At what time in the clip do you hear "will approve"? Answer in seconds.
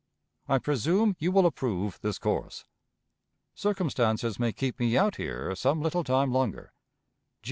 1.31-1.99